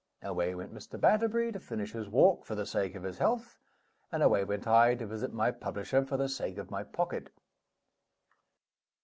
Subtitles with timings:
[0.23, 0.99] Away went Mr.
[0.99, 3.59] Batterbury to finish his walk for the sake of his health,
[4.11, 7.29] and away went I to visit my publisher for the sake of my pocket.